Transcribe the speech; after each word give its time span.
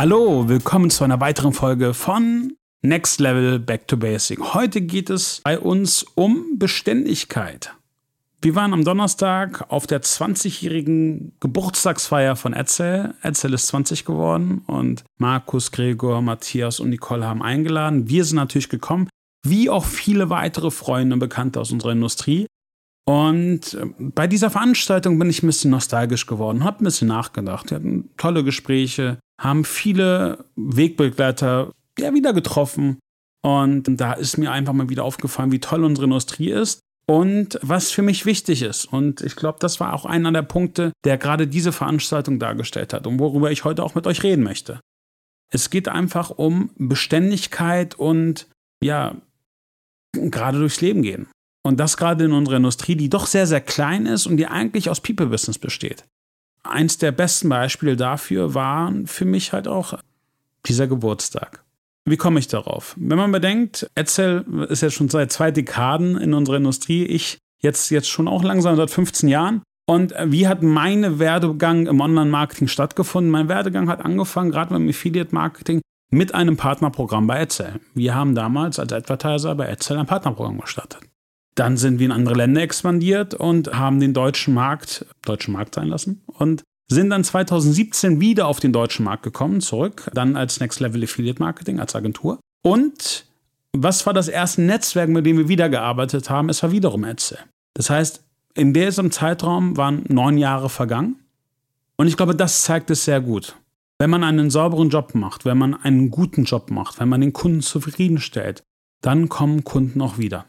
Hallo, 0.00 0.48
willkommen 0.48 0.88
zu 0.88 1.04
einer 1.04 1.20
weiteren 1.20 1.52
Folge 1.52 1.92
von 1.92 2.54
Next 2.80 3.20
Level 3.20 3.58
Back 3.58 3.86
to 3.86 3.98
Basic. 3.98 4.40
Heute 4.54 4.80
geht 4.80 5.10
es 5.10 5.42
bei 5.44 5.58
uns 5.58 6.04
um 6.14 6.58
Beständigkeit. 6.58 7.74
Wir 8.40 8.54
waren 8.54 8.72
am 8.72 8.82
Donnerstag 8.82 9.70
auf 9.70 9.86
der 9.86 10.00
20-jährigen 10.00 11.36
Geburtstagsfeier 11.40 12.34
von 12.34 12.54
Etzel. 12.54 13.14
Etzel 13.20 13.52
ist 13.52 13.66
20 13.66 14.06
geworden 14.06 14.62
und 14.66 15.04
Markus, 15.18 15.70
Gregor, 15.70 16.22
Matthias 16.22 16.80
und 16.80 16.88
Nicole 16.88 17.26
haben 17.26 17.42
eingeladen. 17.42 18.08
Wir 18.08 18.24
sind 18.24 18.36
natürlich 18.36 18.70
gekommen, 18.70 19.06
wie 19.46 19.68
auch 19.68 19.84
viele 19.84 20.30
weitere 20.30 20.70
Freunde 20.70 21.12
und 21.12 21.20
Bekannte 21.20 21.60
aus 21.60 21.72
unserer 21.72 21.92
Industrie. 21.92 22.46
Und 23.10 23.74
äh, 23.74 23.86
bei 23.98 24.28
dieser 24.28 24.50
Veranstaltung 24.50 25.18
bin 25.18 25.28
ich 25.28 25.42
ein 25.42 25.48
bisschen 25.48 25.72
nostalgisch 25.72 26.26
geworden, 26.26 26.62
habe 26.62 26.80
ein 26.80 26.84
bisschen 26.84 27.08
nachgedacht. 27.08 27.70
Wir 27.70 27.76
hatten 27.76 28.10
tolle 28.16 28.44
Gespräche, 28.44 29.18
haben 29.40 29.64
viele 29.64 30.44
Wegbegleiter 30.54 31.72
ja, 31.98 32.14
wieder 32.14 32.32
getroffen. 32.32 33.00
Und 33.42 34.00
da 34.00 34.12
ist 34.12 34.38
mir 34.38 34.52
einfach 34.52 34.74
mal 34.74 34.90
wieder 34.90 35.02
aufgefallen, 35.02 35.50
wie 35.50 35.58
toll 35.58 35.82
unsere 35.82 36.04
Industrie 36.04 36.50
ist 36.50 36.78
und 37.08 37.58
was 37.62 37.90
für 37.90 38.02
mich 38.02 38.26
wichtig 38.26 38.62
ist. 38.62 38.84
Und 38.84 39.22
ich 39.22 39.34
glaube, 39.34 39.58
das 39.60 39.80
war 39.80 39.92
auch 39.92 40.04
einer 40.04 40.30
der 40.30 40.42
Punkte, 40.42 40.92
der 41.04 41.18
gerade 41.18 41.48
diese 41.48 41.72
Veranstaltung 41.72 42.38
dargestellt 42.38 42.92
hat 42.92 43.08
und 43.08 43.18
worüber 43.18 43.50
ich 43.50 43.64
heute 43.64 43.82
auch 43.82 43.96
mit 43.96 44.06
euch 44.06 44.22
reden 44.22 44.44
möchte. 44.44 44.78
Es 45.52 45.70
geht 45.70 45.88
einfach 45.88 46.30
um 46.30 46.70
Beständigkeit 46.76 47.96
und 47.96 48.46
ja, 48.84 49.16
gerade 50.12 50.60
durchs 50.60 50.80
Leben 50.80 51.02
gehen. 51.02 51.26
Und 51.62 51.78
das 51.78 51.96
gerade 51.96 52.24
in 52.24 52.32
unserer 52.32 52.56
Industrie, 52.56 52.94
die 52.96 53.10
doch 53.10 53.26
sehr, 53.26 53.46
sehr 53.46 53.60
klein 53.60 54.06
ist 54.06 54.26
und 54.26 54.36
die 54.36 54.46
eigentlich 54.46 54.88
aus 54.88 55.00
People-Business 55.00 55.58
besteht. 55.58 56.04
Eins 56.62 56.98
der 56.98 57.12
besten 57.12 57.48
Beispiele 57.48 57.96
dafür 57.96 58.54
war 58.54 58.92
für 59.04 59.24
mich 59.24 59.52
halt 59.52 59.68
auch 59.68 59.98
dieser 60.66 60.86
Geburtstag. 60.86 61.64
Wie 62.04 62.16
komme 62.16 62.38
ich 62.38 62.48
darauf? 62.48 62.94
Wenn 62.98 63.18
man 63.18 63.32
bedenkt, 63.32 63.88
Etzel 63.94 64.44
ist 64.68 64.82
jetzt 64.82 64.94
schon 64.94 65.08
seit 65.08 65.32
zwei 65.32 65.50
Dekaden 65.50 66.16
in 66.16 66.34
unserer 66.34 66.56
Industrie, 66.56 67.04
ich 67.04 67.38
jetzt, 67.60 67.90
jetzt 67.90 68.08
schon 68.08 68.28
auch 68.28 68.42
langsam 68.42 68.76
seit 68.76 68.90
15 68.90 69.28
Jahren. 69.28 69.62
Und 69.86 70.14
wie 70.24 70.46
hat 70.46 70.62
mein 70.62 71.18
Werdegang 71.18 71.86
im 71.86 72.00
Online-Marketing 72.00 72.68
stattgefunden? 72.68 73.30
Mein 73.30 73.48
Werdegang 73.48 73.88
hat 73.88 74.04
angefangen, 74.04 74.50
gerade 74.50 74.70
beim 74.70 74.88
Affiliate-Marketing, 74.88 75.80
mit 76.10 76.34
einem 76.34 76.56
Partnerprogramm 76.56 77.26
bei 77.26 77.38
Etzel. 77.40 77.80
Wir 77.94 78.14
haben 78.14 78.34
damals 78.34 78.78
als 78.78 78.92
Advertiser 78.92 79.54
bei 79.54 79.66
Etzel 79.66 79.98
ein 79.98 80.06
Partnerprogramm 80.06 80.60
gestartet. 80.60 81.00
Dann 81.60 81.76
sind 81.76 81.98
wir 81.98 82.06
in 82.06 82.12
andere 82.12 82.36
Länder 82.36 82.62
expandiert 82.62 83.34
und 83.34 83.74
haben 83.74 84.00
den 84.00 84.14
deutschen 84.14 84.54
Markt, 84.54 85.04
deutschen 85.26 85.52
Markt 85.52 85.74
sein 85.74 85.88
lassen 85.88 86.22
und 86.24 86.62
sind 86.88 87.10
dann 87.10 87.22
2017 87.22 88.18
wieder 88.18 88.46
auf 88.46 88.60
den 88.60 88.72
deutschen 88.72 89.04
Markt 89.04 89.24
gekommen, 89.24 89.60
zurück, 89.60 90.10
dann 90.14 90.36
als 90.36 90.58
Next 90.58 90.80
Level 90.80 91.04
Affiliate 91.04 91.38
Marketing, 91.38 91.78
als 91.78 91.94
Agentur. 91.94 92.40
Und 92.62 93.26
was 93.76 94.06
war 94.06 94.14
das 94.14 94.28
erste 94.28 94.62
Netzwerk, 94.62 95.10
mit 95.10 95.26
dem 95.26 95.36
wir 95.36 95.48
wieder 95.48 95.68
gearbeitet 95.68 96.30
haben? 96.30 96.48
Es 96.48 96.62
war 96.62 96.72
wiederum 96.72 97.04
Etze. 97.04 97.36
Das 97.74 97.90
heißt, 97.90 98.24
in 98.54 98.72
diesem 98.72 99.10
Zeitraum 99.10 99.76
waren 99.76 100.06
neun 100.08 100.38
Jahre 100.38 100.70
vergangen. 100.70 101.16
Und 101.96 102.06
ich 102.06 102.16
glaube, 102.16 102.34
das 102.34 102.62
zeigt 102.62 102.90
es 102.90 103.04
sehr 103.04 103.20
gut. 103.20 103.54
Wenn 103.98 104.08
man 104.08 104.24
einen 104.24 104.48
sauberen 104.48 104.88
Job 104.88 105.14
macht, 105.14 105.44
wenn 105.44 105.58
man 105.58 105.74
einen 105.74 106.10
guten 106.10 106.44
Job 106.44 106.70
macht, 106.70 107.00
wenn 107.00 107.10
man 107.10 107.20
den 107.20 107.34
Kunden 107.34 107.60
zufriedenstellt, 107.60 108.62
dann 109.02 109.28
kommen 109.28 109.62
Kunden 109.62 110.00
auch 110.00 110.16
wieder. 110.16 110.46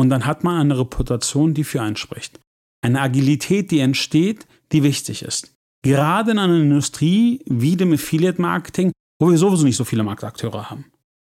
Und 0.00 0.08
dann 0.08 0.24
hat 0.24 0.44
man 0.44 0.58
eine 0.58 0.78
Reputation, 0.78 1.52
die 1.52 1.62
für 1.62 1.82
einen 1.82 1.96
spricht. 1.96 2.40
Eine 2.82 3.02
Agilität, 3.02 3.70
die 3.70 3.80
entsteht, 3.80 4.46
die 4.72 4.82
wichtig 4.82 5.20
ist. 5.20 5.52
Gerade 5.82 6.30
in 6.30 6.38
einer 6.38 6.56
Industrie 6.56 7.42
wie 7.44 7.76
dem 7.76 7.92
Affiliate 7.92 8.40
Marketing, 8.40 8.92
wo 9.20 9.28
wir 9.28 9.36
sowieso 9.36 9.62
nicht 9.66 9.76
so 9.76 9.84
viele 9.84 10.02
Marktakteure 10.02 10.70
haben. 10.70 10.86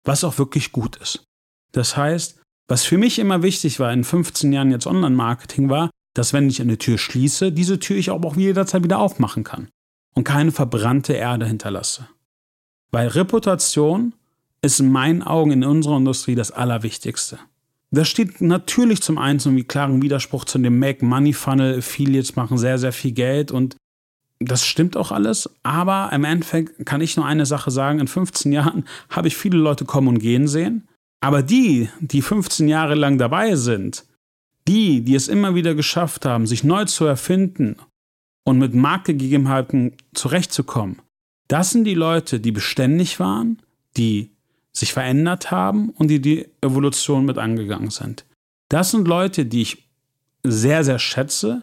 Was 0.07 0.25
auch 0.25 0.39
wirklich 0.39 0.73
gut 0.73 0.97
ist. 0.97 1.25
Das 1.73 1.99
heißt, 1.99 2.41
was 2.67 2.85
für 2.85 2.97
mich 2.97 3.19
immer 3.19 3.43
wichtig 3.43 3.81
war 3.81 3.93
in 3.93 4.03
15 4.03 4.51
Jahren 4.51 4.71
jetzt 4.71 4.87
Online-Marketing 4.87 5.69
war, 5.69 5.91
dass 6.15 6.33
wenn 6.33 6.49
ich 6.49 6.63
eine 6.63 6.79
Tür 6.79 6.97
schließe, 6.97 7.53
diese 7.53 7.79
Tür 7.79 7.99
ich 7.99 8.11
auch 8.11 8.35
jederzeit 8.35 8.83
wieder 8.83 8.99
aufmachen 8.99 9.45
kann 9.45 9.69
und 10.15 10.25
keine 10.25 10.53
verbrannte 10.53 11.13
Erde 11.13 11.45
hinterlasse. 11.45 12.09
Weil 12.93 13.09
Reputation 13.09 14.15
ist 14.63 14.81
in 14.81 14.91
meinen 14.91 15.23
Augen 15.23 15.51
in 15.51 15.65
unserer 15.65 15.99
Industrie 15.99 16.35
das 16.35 16.51
Allerwichtigste. 16.51 17.39
Das 17.95 18.09
steht 18.09 18.41
natürlich 18.41 19.03
zum 19.03 19.19
einen 19.19 19.39
zum 19.39 19.69
klaren 19.69 20.03
Widerspruch 20.03 20.45
zu 20.45 20.59
dem 20.59 20.79
Make 20.79 21.05
Money 21.05 21.33
Funnel. 21.33 21.79
Affiliates 21.79 22.35
machen 22.35 22.59
sehr, 22.59 22.79
sehr 22.79 22.93
viel 22.93 23.13
Geld 23.13 23.53
und 23.53 23.77
das 24.41 24.67
stimmt 24.67 24.97
auch 24.97 25.13
alles, 25.13 25.49
aber 25.63 26.11
im 26.13 26.25
Endeffekt 26.25 26.85
kann 26.85 27.01
ich 27.01 27.17
nur 27.17 27.25
eine 27.25 27.47
Sache 27.47 27.71
sagen. 27.71 28.01
In 28.01 28.09
15 28.09 28.53
Jahren 28.53 28.85
habe 29.11 29.29
ich 29.29 29.37
viele 29.37 29.59
Leute 29.59 29.85
kommen 29.85 30.09
und 30.09 30.19
gehen 30.19 30.49
sehen. 30.49 30.89
Aber 31.21 31.43
die, 31.43 31.89
die 32.01 32.21
15 32.21 32.69
Jahre 32.69 32.97
lang 32.97 33.17
dabei 33.17 33.55
sind, 33.55 34.05
die, 34.67 35.03
die 35.03 35.15
es 35.15 35.29
immer 35.29 35.55
wieder 35.55 35.75
geschafft 35.75 36.27
haben, 36.27 36.47
sich 36.47 36.65
neu 36.65 36.85
zu 36.87 37.05
erfinden 37.05 37.77
und 38.45 38.59
mit 38.59 38.75
Marktgegebenheiten 38.75 39.93
zurechtzukommen, 40.15 41.01
das 41.49 41.71
sind 41.71 41.85
die 41.85 41.95
Leute, 41.95 42.41
die 42.41 42.53
beständig 42.53 43.21
waren, 43.21 43.63
die 43.97 44.34
sich 44.77 44.93
verändert 44.93 45.51
haben 45.51 45.91
und 45.91 46.09
die 46.09 46.21
die 46.21 46.49
Evolution 46.61 47.25
mit 47.25 47.39
angegangen 47.39 47.91
sind. 47.91 48.25
Das 48.69 48.91
sind 48.91 49.07
Leute, 49.07 49.47
die 49.47 49.63
ich 49.63 49.89
sehr, 50.43 50.85
sehr 50.85 50.99
schätze 50.99 51.63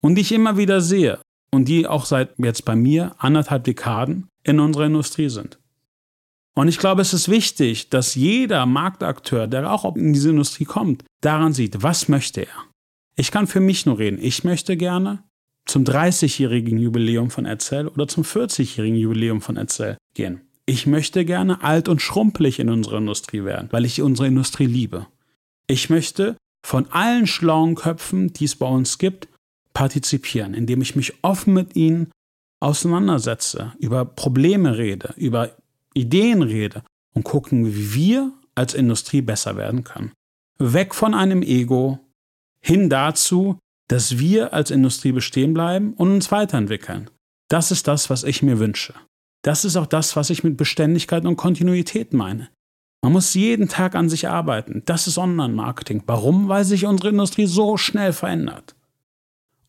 und 0.00 0.16
die 0.16 0.22
ich 0.22 0.32
immer 0.32 0.56
wieder 0.56 0.80
sehe 0.80 1.20
und 1.50 1.68
die 1.68 1.86
auch 1.86 2.04
seit 2.04 2.38
jetzt 2.38 2.64
bei 2.64 2.76
mir 2.76 3.14
anderthalb 3.18 3.64
Dekaden 3.64 4.28
in 4.42 4.60
unserer 4.60 4.86
Industrie 4.86 5.28
sind. 5.28 5.58
Und 6.54 6.66
ich 6.66 6.78
glaube, 6.78 7.02
es 7.02 7.14
ist 7.14 7.28
wichtig, 7.28 7.88
dass 7.88 8.16
jeder 8.16 8.66
Marktakteur, 8.66 9.46
der 9.46 9.70
auch 9.70 9.94
in 9.94 10.12
diese 10.12 10.30
Industrie 10.30 10.64
kommt, 10.64 11.04
daran 11.20 11.52
sieht, 11.52 11.82
was 11.82 12.08
möchte 12.08 12.42
er. 12.42 12.64
Ich 13.14 13.30
kann 13.30 13.46
für 13.46 13.60
mich 13.60 13.86
nur 13.86 13.98
reden. 13.98 14.18
Ich 14.20 14.42
möchte 14.42 14.76
gerne 14.76 15.22
zum 15.66 15.84
30-jährigen 15.84 16.78
Jubiläum 16.78 17.30
von 17.30 17.44
Erzähl 17.44 17.86
oder 17.86 18.08
zum 18.08 18.24
40-jährigen 18.24 18.98
Jubiläum 18.98 19.40
von 19.40 19.56
Erzähl 19.56 19.98
gehen. 20.14 20.47
Ich 20.68 20.86
möchte 20.86 21.24
gerne 21.24 21.64
alt 21.64 21.88
und 21.88 22.02
schrumpelig 22.02 22.58
in 22.58 22.68
unserer 22.68 22.98
Industrie 22.98 23.42
werden, 23.42 23.68
weil 23.70 23.86
ich 23.86 24.02
unsere 24.02 24.28
Industrie 24.28 24.66
liebe. 24.66 25.06
Ich 25.66 25.88
möchte 25.88 26.36
von 26.62 26.92
allen 26.92 27.26
schlauen 27.26 27.74
Köpfen, 27.74 28.34
die 28.34 28.44
es 28.44 28.54
bei 28.54 28.66
uns 28.66 28.98
gibt, 28.98 29.28
partizipieren, 29.72 30.52
indem 30.52 30.82
ich 30.82 30.94
mich 30.94 31.24
offen 31.24 31.54
mit 31.54 31.74
ihnen 31.74 32.10
auseinandersetze, 32.60 33.72
über 33.78 34.04
Probleme 34.04 34.76
rede, 34.76 35.14
über 35.16 35.56
Ideen 35.94 36.42
rede 36.42 36.82
und 37.14 37.24
gucken, 37.24 37.74
wie 37.74 37.94
wir 37.94 38.32
als 38.54 38.74
Industrie 38.74 39.22
besser 39.22 39.56
werden 39.56 39.84
können. 39.84 40.12
Weg 40.58 40.94
von 40.94 41.14
einem 41.14 41.40
Ego 41.40 41.98
hin 42.60 42.90
dazu, 42.90 43.58
dass 43.88 44.18
wir 44.18 44.52
als 44.52 44.70
Industrie 44.70 45.12
bestehen 45.12 45.54
bleiben 45.54 45.94
und 45.94 46.10
uns 46.12 46.30
weiterentwickeln. 46.30 47.08
Das 47.48 47.70
ist 47.70 47.88
das, 47.88 48.10
was 48.10 48.22
ich 48.22 48.42
mir 48.42 48.58
wünsche. 48.58 48.92
Das 49.48 49.64
ist 49.64 49.76
auch 49.76 49.86
das, 49.86 50.14
was 50.14 50.28
ich 50.28 50.44
mit 50.44 50.58
Beständigkeit 50.58 51.24
und 51.24 51.36
Kontinuität 51.36 52.12
meine. 52.12 52.50
Man 53.00 53.14
muss 53.14 53.32
jeden 53.32 53.66
Tag 53.66 53.94
an 53.94 54.10
sich 54.10 54.28
arbeiten. 54.28 54.82
Das 54.84 55.06
ist 55.06 55.16
Online-Marketing. 55.16 56.02
Warum? 56.04 56.48
Weil 56.50 56.66
sich 56.66 56.84
unsere 56.84 57.08
Industrie 57.08 57.46
so 57.46 57.78
schnell 57.78 58.12
verändert. 58.12 58.76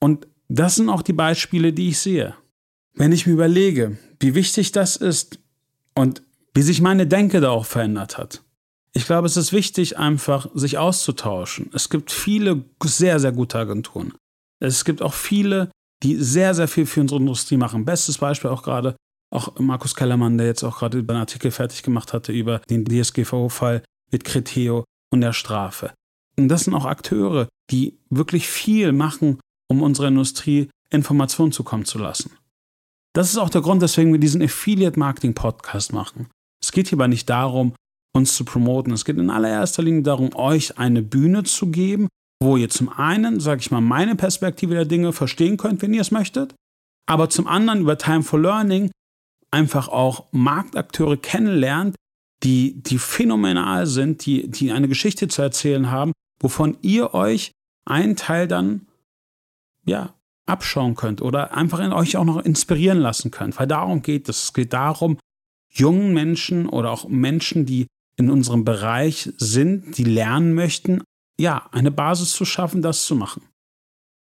Und 0.01 0.27
das 0.49 0.75
sind 0.75 0.89
auch 0.89 1.01
die 1.01 1.13
Beispiele, 1.13 1.71
die 1.71 1.87
ich 1.87 1.99
sehe. 1.99 2.35
Wenn 2.93 3.13
ich 3.13 3.25
mir 3.25 3.31
überlege, 3.31 3.97
wie 4.19 4.35
wichtig 4.35 4.73
das 4.73 4.97
ist 4.97 5.39
und 5.95 6.23
wie 6.53 6.61
sich 6.61 6.81
meine 6.81 7.07
Denke 7.07 7.39
da 7.39 7.51
auch 7.51 7.65
verändert 7.65 8.17
hat. 8.17 8.43
Ich 8.91 9.05
glaube, 9.05 9.27
es 9.27 9.37
ist 9.37 9.53
wichtig, 9.53 9.97
einfach 9.97 10.49
sich 10.55 10.77
auszutauschen. 10.77 11.69
Es 11.73 11.89
gibt 11.89 12.11
viele 12.11 12.65
sehr, 12.83 13.17
sehr 13.21 13.31
gute 13.31 13.57
Agenturen. 13.57 14.11
Es 14.59 14.83
gibt 14.83 15.01
auch 15.01 15.13
viele, 15.13 15.71
die 16.03 16.17
sehr, 16.17 16.53
sehr 16.53 16.67
viel 16.67 16.85
für 16.85 16.99
unsere 16.99 17.21
Industrie 17.21 17.55
machen. 17.55 17.85
Bestes 17.85 18.17
Beispiel 18.17 18.49
auch 18.49 18.63
gerade 18.63 18.97
auch 19.31 19.59
Markus 19.59 19.95
Kellermann, 19.95 20.37
der 20.37 20.47
jetzt 20.47 20.63
auch 20.63 20.79
gerade 20.79 20.99
einen 20.99 21.09
Artikel 21.11 21.51
fertig 21.51 21.83
gemacht 21.83 22.13
hatte 22.13 22.31
über 22.31 22.61
den 22.69 22.85
DSGVO-Fall 22.85 23.83
mit 24.11 24.23
Kriteo 24.23 24.85
und 25.11 25.21
der 25.21 25.33
Strafe. 25.33 25.93
Und 26.37 26.47
das 26.47 26.63
sind 26.63 26.73
auch 26.73 26.85
Akteure, 26.85 27.47
die 27.69 27.99
wirklich 28.09 28.47
viel 28.47 28.91
machen, 28.91 29.39
um 29.69 29.81
unserer 29.83 30.07
Industrie 30.07 30.69
Informationen 30.91 31.51
zukommen 31.51 31.85
zu 31.85 31.99
lassen. 31.99 32.31
Das 33.13 33.29
ist 33.29 33.37
auch 33.37 33.49
der 33.49 33.61
Grund, 33.61 33.81
weswegen 33.81 34.11
wir 34.11 34.19
diesen 34.19 34.41
Affiliate 34.41 34.97
Marketing 34.97 35.33
Podcast 35.33 35.93
machen. 35.93 36.27
Es 36.63 36.71
geht 36.71 36.89
hierbei 36.89 37.07
nicht 37.07 37.29
darum, 37.29 37.73
uns 38.15 38.35
zu 38.35 38.45
promoten. 38.45 38.93
Es 38.93 39.05
geht 39.05 39.17
in 39.17 39.29
allererster 39.29 39.83
Linie 39.83 40.03
darum, 40.03 40.33
euch 40.35 40.77
eine 40.77 41.01
Bühne 41.01 41.43
zu 41.43 41.67
geben, 41.67 42.07
wo 42.41 42.57
ihr 42.57 42.69
zum 42.69 42.89
einen, 42.89 43.39
sage 43.39 43.61
ich 43.61 43.71
mal, 43.71 43.81
meine 43.81 44.15
Perspektive 44.15 44.73
der 44.73 44.85
Dinge 44.85 45.13
verstehen 45.13 45.57
könnt, 45.57 45.81
wenn 45.81 45.93
ihr 45.93 46.01
es 46.01 46.11
möchtet, 46.11 46.55
aber 47.07 47.29
zum 47.29 47.47
anderen 47.47 47.81
über 47.81 47.97
Time 47.97 48.23
for 48.23 48.39
Learning 48.39 48.91
einfach 49.51 49.87
auch 49.87 50.25
Marktakteure 50.31 51.17
kennenlernt, 51.17 51.95
die, 52.43 52.81
die 52.81 52.99
phänomenal 52.99 53.85
sind, 53.85 54.25
die, 54.25 54.49
die 54.49 54.71
eine 54.71 54.87
Geschichte 54.87 55.27
zu 55.27 55.41
erzählen 55.41 55.91
haben, 55.91 56.13
wovon 56.39 56.77
ihr 56.81 57.13
euch 57.13 57.51
einen 57.85 58.15
Teil 58.15 58.47
dann 58.47 58.87
ja, 59.85 60.13
abschauen 60.45 60.95
könnt 60.95 61.21
oder 61.21 61.55
einfach 61.55 61.79
in 61.79 61.93
euch 61.93 62.17
auch 62.17 62.25
noch 62.25 62.43
inspirieren 62.43 62.99
lassen 62.99 63.31
könnt. 63.31 63.59
Weil 63.59 63.67
darum 63.67 64.01
geht 64.01 64.29
es. 64.29 64.43
Es 64.45 64.53
geht 64.53 64.73
darum, 64.73 65.17
jungen 65.69 66.13
Menschen 66.13 66.67
oder 66.67 66.91
auch 66.91 67.07
Menschen, 67.07 67.65
die 67.65 67.87
in 68.15 68.29
unserem 68.29 68.65
Bereich 68.65 69.31
sind, 69.37 69.97
die 69.97 70.03
lernen 70.03 70.53
möchten, 70.53 71.01
ja, 71.39 71.69
eine 71.71 71.91
Basis 71.91 72.31
zu 72.31 72.43
schaffen, 72.43 72.81
das 72.81 73.05
zu 73.05 73.15
machen. 73.15 73.43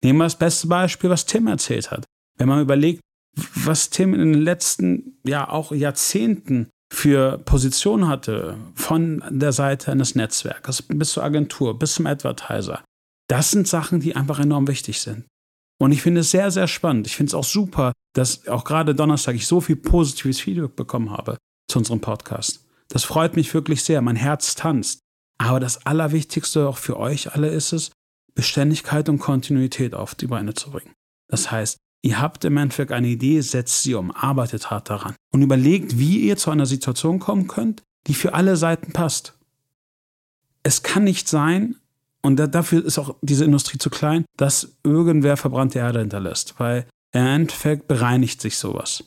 Nehmen 0.04 0.20
wir 0.20 0.26
das 0.26 0.38
beste 0.38 0.68
Beispiel, 0.68 1.10
was 1.10 1.26
Tim 1.26 1.48
erzählt 1.48 1.92
hat. 1.92 2.06
Wenn 2.38 2.48
man 2.48 2.62
überlegt, 2.62 3.02
was 3.36 3.90
Tim 3.90 4.14
in 4.14 4.34
den 4.34 4.42
letzten, 4.42 5.18
ja, 5.24 5.50
auch 5.50 5.72
Jahrzehnten 5.72 6.70
für 6.92 7.38
Positionen 7.38 8.08
hatte, 8.08 8.58
von 8.76 9.24
der 9.30 9.54
Seite 9.54 9.92
eines 9.92 10.16
Netzwerkes 10.16 10.82
bis 10.82 11.14
zur 11.14 11.24
Agentur, 11.24 11.80
bis 11.80 11.94
zum 11.94 12.06
Advertiser. 12.06 12.84
Das 13.30 13.52
sind 13.52 13.68
Sachen, 13.68 14.02
die 14.02 14.16
einfach 14.16 14.40
enorm 14.40 14.68
wichtig 14.68 15.00
sind. 15.00 15.26
Und 15.80 15.94
ich 15.94 16.02
finde 16.02 16.22
es 16.22 16.32
sehr, 16.32 16.52
sehr 16.52 16.68
spannend. 16.68 17.08
Ich 17.08 17.16
finde 17.16 17.30
es 17.30 17.34
auch 17.34 17.46
super, 17.46 17.94
dass 18.14 18.48
auch 18.48 18.66
gerade 18.66 18.94
Donnerstag 18.94 19.36
ich 19.36 19.48
so 19.48 19.62
viel 19.62 19.78
positives 19.78 20.42
Feedback 20.42 20.76
bekommen 20.76 21.12
habe 21.12 21.38
zu 21.70 21.80
unserem 21.80 22.02
Podcast. 22.02 22.68
Das 22.90 23.06
freut 23.06 23.38
mich 23.38 23.54
wirklich 23.54 23.84
sehr. 23.84 24.02
Mein 24.02 24.18
Herz 24.18 24.56
tanzt. 24.56 25.00
Aber 25.38 25.60
das 25.60 25.86
Allerwichtigste 25.86 26.68
auch 26.68 26.78
für 26.78 27.00
euch 27.00 27.34
alle 27.34 27.48
ist 27.48 27.72
es, 27.72 27.92
Beständigkeit 28.36 29.10
und 29.10 29.20
Kontinuität 29.20 29.96
auf 29.96 30.14
die 30.14 30.28
Beine 30.28 30.54
zu 30.54 30.70
bringen. 30.72 30.94
Das 31.30 31.50
heißt, 31.52 31.78
ihr 32.02 32.22
habt 32.22 32.46
im 32.46 32.58
Endeffekt 32.58 32.92
eine 32.92 33.08
Idee, 33.08 33.42
setzt 33.42 33.84
sie 33.84 33.96
um, 33.96 34.12
arbeitet 34.12 34.70
hart 34.70 34.90
daran 34.90 35.16
und 35.32 35.42
überlegt, 35.42 35.98
wie 35.98 36.20
ihr 36.20 36.38
zu 36.38 36.52
einer 36.52 36.66
Situation 36.66 37.20
kommen 37.20 37.48
könnt, 37.48 37.84
die 38.08 38.14
für 38.14 38.34
alle 38.34 38.56
Seiten 38.56 38.94
passt. 38.94 39.38
Es 40.64 40.84
kann 40.84 41.04
nicht 41.04 41.28
sein, 41.28 41.76
und 42.22 42.38
dafür 42.38 42.86
ist 42.86 43.00
auch 43.00 43.16
diese 43.22 43.46
Industrie 43.46 43.80
zu 43.80 43.90
klein, 43.90 44.26
dass 44.38 44.78
irgendwer 44.84 45.38
verbrannte 45.38 45.80
Erde 45.80 46.00
hinterlässt, 46.00 46.56
weil 46.60 46.88
im 47.14 47.26
Endeffekt 47.26 47.88
bereinigt 47.88 48.42
sich 48.42 48.58
sowas. 48.58 49.04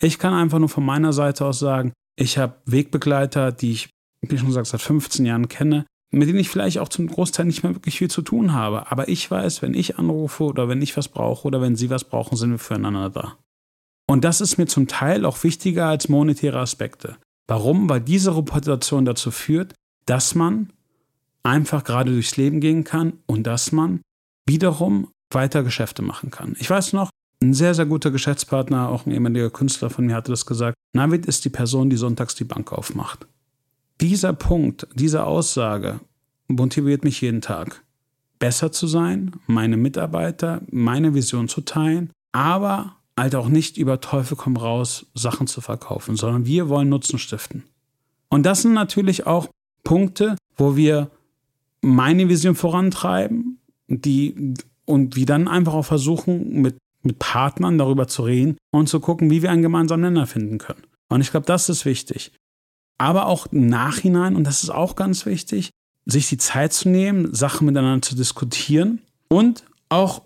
Ich 0.00 0.18
kann 0.18 0.34
einfach 0.34 0.58
nur 0.58 0.68
von 0.68 0.84
meiner 0.84 1.12
Seite 1.12 1.44
aus 1.44 1.58
sagen, 1.58 1.92
ich 2.16 2.36
habe 2.36 2.56
Wegbegleiter, 2.66 3.52
die 3.52 3.72
ich, 3.72 3.90
wie 4.22 4.36
schon 4.38 4.48
gesagt, 4.48 4.66
seit 4.66 4.82
15 4.82 5.24
Jahren 5.24 5.48
kenne, 5.48 5.86
mit 6.10 6.28
denen 6.28 6.38
ich 6.38 6.48
vielleicht 6.48 6.78
auch 6.78 6.88
zum 6.88 7.06
Großteil 7.06 7.46
nicht 7.46 7.62
mehr 7.62 7.74
wirklich 7.74 7.98
viel 7.98 8.10
zu 8.10 8.22
tun 8.22 8.52
habe. 8.52 8.90
Aber 8.90 9.08
ich 9.08 9.30
weiß, 9.30 9.62
wenn 9.62 9.74
ich 9.74 9.98
anrufe 9.98 10.44
oder 10.44 10.68
wenn 10.68 10.80
ich 10.80 10.96
was 10.96 11.08
brauche 11.08 11.46
oder 11.46 11.60
wenn 11.60 11.76
sie 11.76 11.90
was 11.90 12.04
brauchen, 12.04 12.36
sind 12.36 12.50
wir 12.50 12.58
füreinander 12.58 13.10
da. 13.10 13.36
Und 14.06 14.24
das 14.24 14.40
ist 14.40 14.56
mir 14.56 14.66
zum 14.66 14.88
Teil 14.88 15.26
auch 15.26 15.42
wichtiger 15.44 15.86
als 15.86 16.08
monetäre 16.08 16.58
Aspekte. 16.58 17.16
Warum? 17.46 17.88
Weil 17.88 18.00
diese 18.00 18.36
Reputation 18.36 19.04
dazu 19.04 19.30
führt, 19.30 19.74
dass 20.06 20.34
man 20.34 20.72
einfach 21.42 21.84
gerade 21.84 22.12
durchs 22.12 22.36
Leben 22.36 22.60
gehen 22.60 22.84
kann 22.84 23.14
und 23.26 23.46
dass 23.46 23.72
man 23.72 24.00
wiederum 24.46 25.08
weiter 25.30 25.62
Geschäfte 25.62 26.02
machen 26.02 26.30
kann. 26.30 26.56
Ich 26.58 26.70
weiß 26.70 26.94
noch, 26.94 27.10
ein 27.42 27.54
sehr, 27.54 27.74
sehr 27.74 27.86
guter 27.86 28.10
Geschäftspartner, 28.10 28.88
auch 28.88 29.06
ein 29.06 29.12
ehemaliger 29.12 29.50
Künstler 29.50 29.90
von 29.90 30.06
mir, 30.06 30.14
hatte 30.14 30.32
das 30.32 30.46
gesagt. 30.46 30.76
Navid 30.94 31.26
ist 31.26 31.44
die 31.44 31.50
Person, 31.50 31.90
die 31.90 31.96
sonntags 31.96 32.34
die 32.34 32.44
Bank 32.44 32.72
aufmacht. 32.72 33.26
Dieser 34.00 34.32
Punkt, 34.32 34.86
diese 34.94 35.24
Aussage 35.24 35.98
motiviert 36.46 37.02
mich 37.02 37.20
jeden 37.20 37.40
Tag, 37.40 37.82
besser 38.38 38.70
zu 38.70 38.86
sein, 38.86 39.32
meine 39.48 39.76
Mitarbeiter, 39.76 40.62
meine 40.70 41.14
Vision 41.14 41.48
zu 41.48 41.62
teilen, 41.62 42.10
aber 42.30 42.94
halt 43.18 43.34
auch 43.34 43.48
nicht 43.48 43.76
über 43.76 44.00
Teufel 44.00 44.36
komm 44.36 44.56
raus 44.56 45.06
Sachen 45.14 45.48
zu 45.48 45.60
verkaufen, 45.60 46.14
sondern 46.14 46.46
wir 46.46 46.68
wollen 46.68 46.88
Nutzen 46.88 47.18
stiften. 47.18 47.64
Und 48.28 48.46
das 48.46 48.62
sind 48.62 48.72
natürlich 48.72 49.26
auch 49.26 49.48
Punkte, 49.82 50.36
wo 50.56 50.76
wir 50.76 51.10
meine 51.80 52.28
Vision 52.28 52.54
vorantreiben, 52.54 53.58
die 53.88 54.54
und 54.84 55.16
wie 55.16 55.24
dann 55.24 55.48
einfach 55.48 55.74
auch 55.74 55.84
versuchen, 55.84 56.62
mit, 56.62 56.78
mit 57.02 57.18
Partnern 57.18 57.78
darüber 57.78 58.06
zu 58.06 58.22
reden 58.22 58.56
und 58.70 58.88
zu 58.88 59.00
gucken, 59.00 59.28
wie 59.30 59.42
wir 59.42 59.50
einen 59.50 59.62
gemeinsamen 59.62 60.02
Nenner 60.02 60.26
finden 60.28 60.58
können. 60.58 60.84
Und 61.08 61.20
ich 61.20 61.32
glaube, 61.32 61.46
das 61.46 61.68
ist 61.68 61.84
wichtig 61.84 62.32
aber 62.98 63.26
auch 63.26 63.46
im 63.46 63.68
Nachhinein, 63.68 64.36
und 64.36 64.44
das 64.44 64.62
ist 64.62 64.70
auch 64.70 64.96
ganz 64.96 65.24
wichtig, 65.24 65.70
sich 66.04 66.28
die 66.28 66.38
Zeit 66.38 66.72
zu 66.72 66.88
nehmen, 66.88 67.32
Sachen 67.34 67.66
miteinander 67.66 68.02
zu 68.02 68.16
diskutieren 68.16 69.00
und 69.28 69.64
auch 69.88 70.22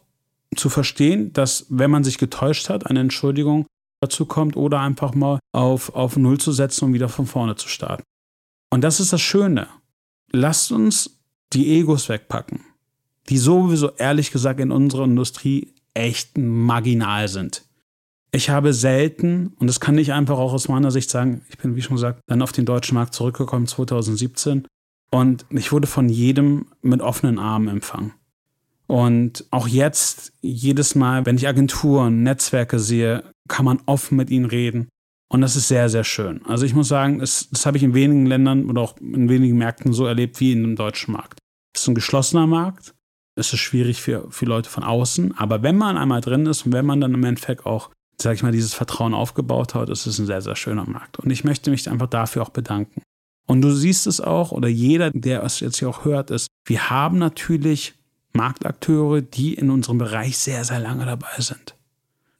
zu 0.57 0.69
verstehen, 0.69 1.33
dass 1.33 1.67
wenn 1.69 1.91
man 1.91 2.05
sich 2.05 2.19
getäuscht 2.19 2.69
hat, 2.69 2.87
eine 2.87 3.01
Entschuldigung 3.01 3.67
dazu 4.01 4.27
kommt 4.27 4.57
oder 4.57 4.81
einfach 4.81 5.15
mal 5.15 5.39
auf, 5.53 5.95
auf 5.95 6.17
Null 6.17 6.39
zu 6.39 6.53
setzen 6.53 6.87
und 6.87 6.95
wieder 6.95 7.09
von 7.09 7.27
vorne 7.27 7.57
zu 7.57 7.69
starten. 7.69 8.03
Und 8.71 8.83
das 8.83 9.01
ist 9.01 9.13
das 9.13 9.21
Schöne. 9.21 9.69
Lasst 10.31 10.73
uns 10.73 11.19
die 11.53 11.79
Egos 11.79 12.09
wegpacken, 12.09 12.61
die 13.29 13.39
sowieso 13.39 13.91
ehrlich 13.97 14.31
gesagt 14.31 14.61
in 14.61 14.73
unserer 14.73 15.05
Industrie 15.05 15.75
echt 15.95 16.39
marginal 16.39 17.29
sind. 17.29 17.65
Ich 18.35 18.49
habe 18.49 18.73
selten, 18.73 19.53
und 19.59 19.67
das 19.67 19.79
kann 19.79 19.99
ich 19.99 20.13
einfach 20.15 20.39
auch 20.39 20.55
aus 20.55 20.69
meiner 20.69 20.91
Sicht 20.91 21.11
sagen, 21.11 21.43
ich 21.51 21.59
bin, 21.59 21.77
wie 21.77 21.83
schon 21.83 21.97
gesagt, 21.97 22.21
dann 22.27 22.41
auf 22.41 22.53
den 22.53 22.65
deutschen 22.65 22.95
Markt 22.95 23.13
zurückgekommen 23.13 23.67
2017 23.67 24.67
und 25.11 25.45
ich 25.51 25.71
wurde 25.71 25.87
von 25.87 26.09
jedem 26.09 26.67
mit 26.81 27.03
offenen 27.03 27.39
Armen 27.39 27.69
empfangen. 27.69 28.15
Und 28.87 29.47
auch 29.51 29.69
jetzt, 29.69 30.33
jedes 30.41 30.95
Mal, 30.95 31.27
wenn 31.27 31.37
ich 31.37 31.47
Agenturen, 31.47 32.23
Netzwerke 32.23 32.79
sehe, 32.79 33.23
kann 33.49 33.67
man 33.67 33.81
offen 33.85 34.17
mit 34.17 34.31
ihnen 34.31 34.47
reden. 34.47 34.89
Und 35.29 35.43
das 35.43 35.57
ist 35.57 35.69
sehr, 35.69 35.89
sehr 35.89 36.05
schön. 36.05 36.45
Also 36.47 36.65
ich 36.65 36.75
muss 36.75 36.89
sagen, 36.89 37.19
das, 37.19 37.49
das 37.51 37.65
habe 37.65 37.77
ich 37.77 37.83
in 37.83 37.95
wenigen 37.95 38.27
Ländern 38.27 38.69
oder 38.69 38.81
auch 38.81 38.97
in 38.99 39.29
wenigen 39.29 39.57
Märkten 39.57 39.93
so 39.93 40.07
erlebt 40.07 40.41
wie 40.41 40.53
in 40.53 40.63
dem 40.63 40.77
deutschen 40.77 41.13
Markt. 41.13 41.39
Es 41.75 41.83
ist 41.83 41.89
ein 41.89 41.95
geschlossener 41.95 42.47
Markt. 42.47 42.95
Es 43.35 43.53
ist 43.53 43.61
schwierig 43.61 44.03
für, 44.03 44.31
für 44.31 44.45
Leute 44.45 44.69
von 44.69 44.85
außen. 44.85 45.37
Aber 45.39 45.63
wenn 45.63 45.77
man 45.77 45.97
einmal 45.97 46.21
drin 46.21 46.45
ist 46.47 46.67
und 46.67 46.73
wenn 46.73 46.85
man 46.85 47.01
dann 47.01 47.15
im 47.15 47.25
Endeffekt 47.25 47.65
auch 47.65 47.91
sage 48.23 48.37
ich 48.37 48.43
mal, 48.43 48.53
dieses 48.53 48.75
Vertrauen 48.75 49.15
aufgebaut 49.15 49.75
hat, 49.75 49.89
ist 49.89 50.07
es 50.07 50.19
ein 50.19 50.27
sehr, 50.27 50.43
sehr 50.43 50.57
schöner 50.57 50.89
Markt. 50.89 51.19
Und 51.19 51.31
ich 51.31 51.45
möchte 51.45 51.71
mich 51.71 51.89
einfach 51.89 52.09
dafür 52.09 52.43
auch 52.43 52.51
bedanken. 52.51 53.03
Und 53.47 53.61
du 53.63 53.71
siehst 53.73 54.07
es 54.07 54.21
auch, 54.21 54.53
oder 54.53 54.69
jeder, 54.69 55.11
der 55.11 55.43
es 55.43 55.61
jetzt 55.61 55.79
hier 55.79 55.89
auch 55.89 56.05
hört, 56.05 56.31
ist, 56.31 56.49
wir 56.65 56.91
haben 56.91 57.19
natürlich 57.19 57.95
Marktakteure, 58.33 59.21
die 59.21 59.55
in 59.55 59.71
unserem 59.71 59.99
Bereich 59.99 60.39
sehr, 60.39 60.65
sehr 60.65 60.81
lange 60.81 61.05
dabei 61.05 61.39
sind. 61.39 61.77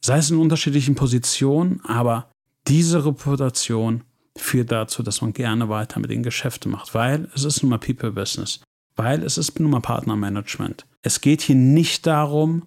Sei 0.01 0.17
es 0.17 0.31
in 0.31 0.37
unterschiedlichen 0.37 0.95
Positionen, 0.95 1.81
aber 1.85 2.29
diese 2.67 3.05
Reputation 3.05 4.03
führt 4.35 4.71
dazu, 4.71 5.03
dass 5.03 5.21
man 5.21 5.33
gerne 5.33 5.69
weiter 5.69 5.99
mit 5.99 6.09
den 6.09 6.23
Geschäften 6.23 6.71
macht, 6.71 6.93
weil 6.93 7.29
es 7.35 7.43
ist 7.43 7.61
nun 7.61 7.69
mal 7.69 7.77
People 7.77 8.11
Business, 8.11 8.61
weil 8.95 9.23
es 9.23 9.37
ist 9.37 9.59
nun 9.59 9.71
mal 9.71 9.81
Partnermanagement. 9.81 10.85
Es 11.03 11.21
geht 11.21 11.41
hier 11.41 11.55
nicht 11.55 12.07
darum, 12.07 12.63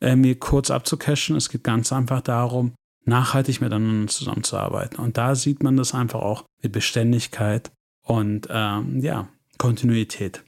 äh, 0.00 0.16
mir 0.16 0.38
kurz 0.38 0.70
abzucashen. 0.70 1.36
Es 1.36 1.48
geht 1.48 1.64
ganz 1.64 1.92
einfach 1.92 2.20
darum, 2.20 2.74
nachhaltig 3.04 3.60
miteinander 3.60 4.08
zusammenzuarbeiten. 4.08 4.98
Und 4.98 5.16
da 5.16 5.34
sieht 5.34 5.62
man 5.62 5.76
das 5.76 5.94
einfach 5.94 6.20
auch 6.20 6.44
mit 6.62 6.72
Beständigkeit 6.72 7.70
und 8.02 8.48
ähm, 8.50 9.00
ja, 9.00 9.28
Kontinuität. 9.58 10.44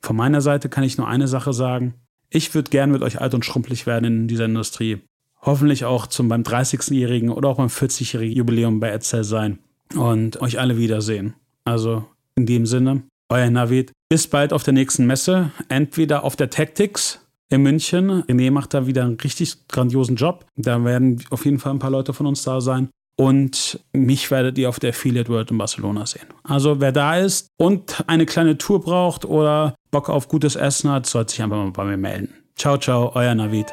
Von 0.00 0.16
meiner 0.16 0.40
Seite 0.40 0.68
kann 0.68 0.84
ich 0.84 0.98
nur 0.98 1.08
eine 1.08 1.28
Sache 1.28 1.52
sagen. 1.52 1.94
Ich 2.30 2.54
würde 2.54 2.70
gern 2.70 2.90
mit 2.90 3.02
euch 3.02 3.20
alt 3.20 3.34
und 3.34 3.44
schrumpelig 3.44 3.86
werden 3.86 4.04
in 4.04 4.28
dieser 4.28 4.46
Industrie. 4.46 5.00
Hoffentlich 5.42 5.84
auch 5.84 6.06
zum 6.06 6.28
beim 6.28 6.42
30-jährigen 6.42 7.30
oder 7.30 7.48
auch 7.48 7.56
beim 7.56 7.68
40-jährigen 7.68 8.36
Jubiläum 8.36 8.78
bei 8.78 8.90
Edsel 8.90 9.24
sein 9.24 9.58
und 9.94 10.40
euch 10.40 10.58
alle 10.58 10.76
wiedersehen. 10.76 11.34
Also 11.64 12.04
in 12.36 12.46
dem 12.46 12.66
Sinne, 12.66 13.02
euer 13.28 13.50
Navid. 13.50 13.92
Bis 14.08 14.26
bald 14.26 14.52
auf 14.52 14.62
der 14.62 14.74
nächsten 14.74 15.06
Messe. 15.06 15.52
Entweder 15.68 16.24
auf 16.24 16.36
der 16.36 16.50
Tactics 16.50 17.20
in 17.50 17.62
München. 17.62 18.22
René 18.22 18.50
macht 18.50 18.74
da 18.74 18.86
wieder 18.86 19.04
einen 19.04 19.18
richtig 19.20 19.68
grandiosen 19.68 20.16
Job. 20.16 20.46
Da 20.56 20.82
werden 20.84 21.22
auf 21.30 21.44
jeden 21.44 21.58
Fall 21.58 21.72
ein 21.72 21.78
paar 21.78 21.90
Leute 21.90 22.12
von 22.12 22.26
uns 22.26 22.42
da 22.42 22.60
sein. 22.60 22.88
Und 23.16 23.78
mich 23.92 24.30
werdet 24.30 24.56
ihr 24.56 24.70
auf 24.70 24.80
der 24.80 24.90
Affiliate 24.90 25.28
World 25.28 25.50
in 25.50 25.58
Barcelona 25.58 26.06
sehen. 26.06 26.26
Also 26.42 26.80
wer 26.80 26.90
da 26.90 27.16
ist 27.16 27.48
und 27.58 28.02
eine 28.06 28.24
kleine 28.24 28.56
Tour 28.56 28.80
braucht 28.80 29.26
oder 29.26 29.74
Bock 29.90 30.08
auf 30.08 30.28
gutes 30.28 30.56
Essen 30.56 30.90
hat, 30.90 31.04
sollte 31.04 31.32
sich 31.32 31.42
einfach 31.42 31.58
mal 31.58 31.70
bei 31.70 31.84
mir 31.84 31.98
melden. 31.98 32.32
Ciao, 32.56 32.78
ciao, 32.78 33.12
euer 33.14 33.34
Navid. 33.34 33.66